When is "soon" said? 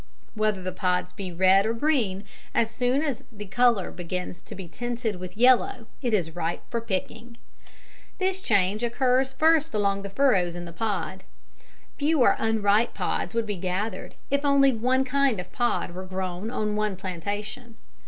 2.71-3.03